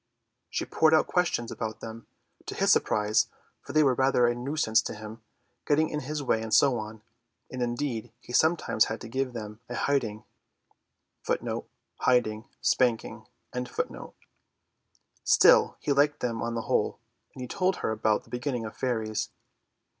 [0.49, 2.07] She poured out questions about them,
[2.47, 3.27] to his surprise,
[3.61, 5.21] for they were rather a nuisance to him,
[5.67, 7.03] getting in his way and so on,
[7.51, 10.23] and indeed he sometimes had to give them a hiding.
[11.23, 11.67] Still,
[15.79, 16.97] he liked them on the whole,
[17.35, 19.29] and he told her about the beginning of fairies.